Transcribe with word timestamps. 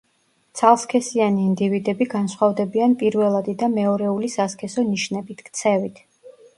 ცალსქესიანი 0.61 1.45
ინდივიდები 1.49 2.09
განსხვავდებიან 2.15 2.97
პირველადი 3.05 3.57
და 3.63 3.73
მეორეული 3.77 4.35
სასქესო 4.41 4.91
ნიშნებით, 4.93 5.49
ქცევით. 5.49 6.07